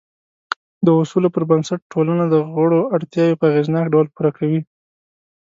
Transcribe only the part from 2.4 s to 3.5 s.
غړو اړتیاوې په